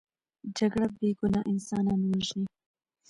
[0.57, 2.47] جګړه بې ګناه انسانان وژني